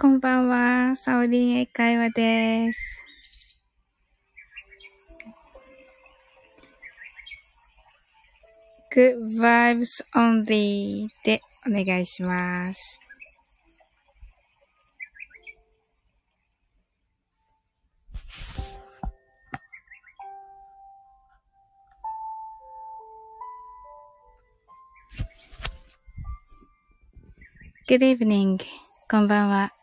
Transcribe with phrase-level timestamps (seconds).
[0.00, 0.96] こんばんは。
[0.96, 3.58] サオリン英会話です。
[8.96, 12.98] Good vibes only でお願いします。
[27.86, 28.58] Good evening.
[29.10, 29.79] こんばんは。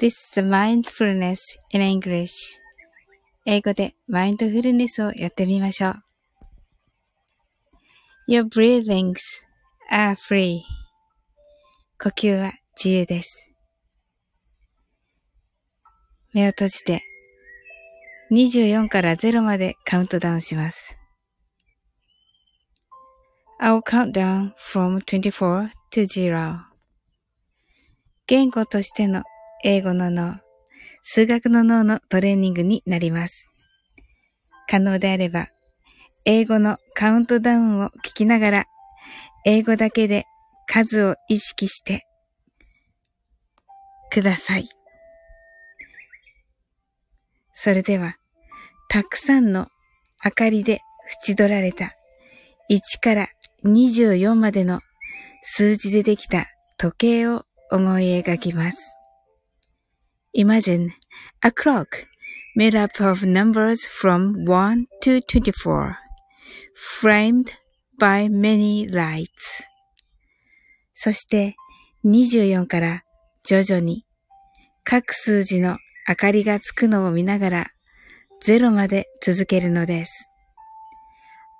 [0.00, 1.38] This is mindfulness
[1.70, 2.58] in English.
[3.46, 6.02] 英語でマインドフルネスをやってみましょう。
[8.28, 9.14] Your breathings
[9.92, 10.62] are free.
[12.02, 13.50] 呼吸は自由です。
[16.32, 17.02] 目を閉じて
[18.32, 20.96] 24から0までカウントダウンします。
[23.60, 26.58] I'll count down from 24 to 0.
[28.26, 29.22] 言語としての
[29.66, 30.34] 英語の脳、
[31.02, 33.48] 数学の脳のトレーニングになります。
[34.68, 35.48] 可能であれば、
[36.26, 38.64] 英語のカウントダウンを聞きながら、
[39.46, 40.26] 英語だけで
[40.66, 42.02] 数を意識して
[44.10, 44.68] ください。
[47.54, 48.16] それでは、
[48.90, 49.68] たくさんの
[50.22, 50.80] 明かりで
[51.26, 51.94] 縁取られた
[52.70, 53.28] 1から
[53.64, 54.80] 24までの
[55.40, 58.93] 数字でできた時計を思い描きます。
[60.36, 60.92] Imagine
[61.44, 62.08] a clock
[62.56, 65.96] made up of numbers from 1 to 24,
[66.74, 67.56] framed
[68.00, 69.62] by many lights.
[70.92, 71.54] そして
[72.04, 73.04] 24から
[73.44, 74.04] 徐々に
[74.82, 77.66] 各数字の明かりがつくのを見ながら
[78.44, 80.28] 0まで続けるのです。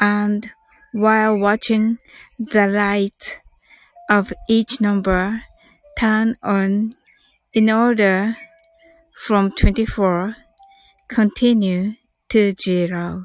[0.00, 0.48] And
[0.92, 1.98] while watching
[2.40, 3.12] the light
[4.10, 5.38] of each number
[5.96, 6.96] turn on
[7.52, 8.34] in order
[9.15, 10.35] from 24
[11.09, 11.93] continue
[12.29, 13.23] to zero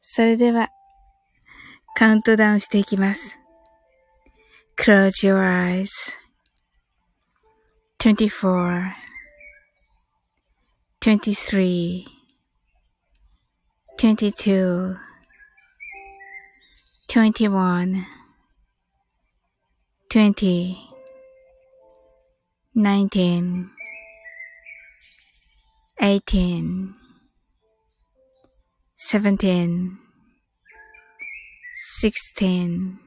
[0.00, 0.68] それでは
[1.96, 3.38] カウントダウンしていきます。
[4.76, 5.88] Close your eyes.
[8.00, 8.92] 24
[11.00, 12.04] 23
[13.96, 14.96] 22
[17.08, 18.04] 21
[20.14, 20.87] twenty,
[22.75, 23.69] nineteen,
[26.01, 26.93] eighteen,
[28.97, 29.97] seventeen,
[31.97, 32.99] sixteen,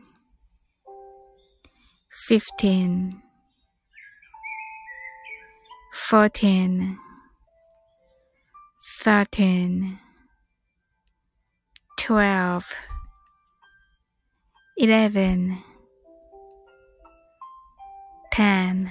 [2.27, 3.21] fifteen,
[5.95, 6.99] fourteen,
[9.01, 9.99] thirteen,
[11.99, 12.75] twelve,
[14.77, 15.59] eleven,
[18.33, 18.91] ten,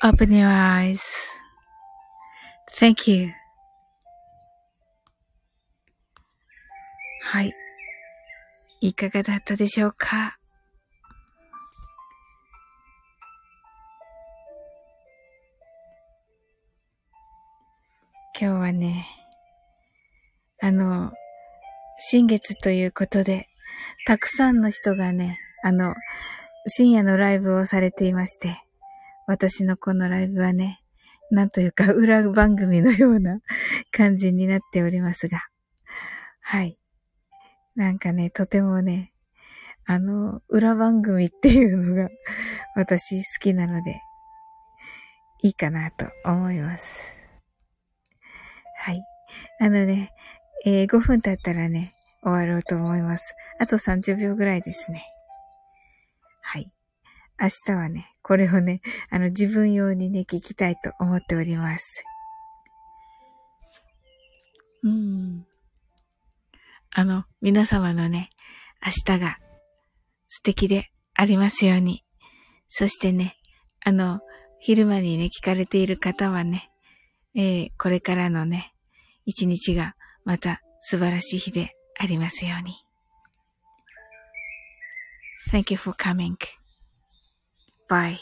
[0.00, 1.00] Open your eyes.
[2.78, 3.32] Thank you.
[7.24, 7.52] はい。
[8.80, 10.38] いかがだったでしょうか？
[18.40, 19.04] 今日はね、
[20.62, 21.12] あの、
[21.98, 23.48] 新月ということで、
[24.06, 25.96] たくさんの人がね、あの、
[26.68, 28.62] 深夜のライブをされていまして、
[29.28, 30.82] 私のこのライブはね、
[31.30, 33.40] なんというか 裏番組のような
[33.92, 35.46] 感じになっておりますが、
[36.40, 36.78] はい。
[37.76, 39.12] なんかね、とてもね、
[39.84, 42.08] あの、裏番組っていうのが
[42.74, 44.00] 私好きなので、
[45.42, 47.22] いいかなと思います。
[48.78, 49.02] はい。
[49.60, 50.10] あのね、
[50.64, 53.34] えー、5分経ったらね、終わろうと思います。
[53.60, 55.04] あと30秒ぐらいですね。
[56.40, 56.72] はい。
[57.38, 62.04] 明日はね、これをね、あの自分用にね、聞きたいと思っております。
[64.84, 65.46] うん。
[66.90, 68.28] あの、皆様のね、
[68.84, 69.38] 明日が
[70.28, 72.04] 素敵でありますように。
[72.68, 73.38] そしてね、
[73.82, 74.20] あの、
[74.60, 76.70] 昼間にね、聞かれている方はね、
[77.34, 78.74] えー、これからのね、
[79.24, 79.94] 一日が
[80.26, 82.74] また素晴らしい日でありますように。
[85.50, 86.36] Thank you for coming.
[87.88, 88.18] Bye.